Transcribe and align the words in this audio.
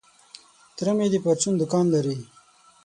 تره 0.75 0.91
مي 0.97 1.07
د 1.11 1.15
پرچون 1.23 1.53
دوکان 1.57 1.85
لري. 1.95 2.17